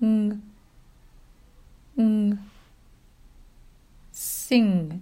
[0.00, 0.40] ng,
[1.96, 2.38] ng,
[4.12, 5.00] sing.